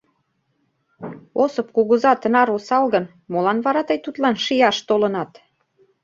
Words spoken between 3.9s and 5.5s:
тудлан шияш толынат?